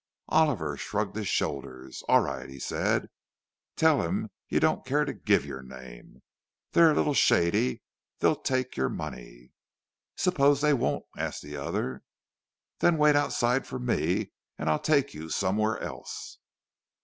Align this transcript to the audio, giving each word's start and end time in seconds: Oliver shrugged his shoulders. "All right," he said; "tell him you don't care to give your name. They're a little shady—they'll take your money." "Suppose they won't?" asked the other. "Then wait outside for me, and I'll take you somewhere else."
Oliver 0.29 0.77
shrugged 0.77 1.15
his 1.15 1.27
shoulders. 1.27 2.01
"All 2.09 2.21
right," 2.21 2.49
he 2.49 2.57
said; 2.57 3.07
"tell 3.75 4.01
him 4.01 4.31
you 4.49 4.59
don't 4.59 4.83
care 4.83 5.05
to 5.05 5.13
give 5.13 5.45
your 5.45 5.61
name. 5.61 6.23
They're 6.71 6.89
a 6.91 6.95
little 6.95 7.13
shady—they'll 7.13 8.37
take 8.37 8.75
your 8.75 8.89
money." 8.89 9.51
"Suppose 10.17 10.61
they 10.61 10.73
won't?" 10.73 11.05
asked 11.15 11.43
the 11.43 11.55
other. 11.55 12.01
"Then 12.79 12.97
wait 12.97 13.15
outside 13.15 13.67
for 13.67 13.77
me, 13.77 14.31
and 14.57 14.71
I'll 14.71 14.79
take 14.79 15.13
you 15.13 15.29
somewhere 15.29 15.77
else." 15.79 16.39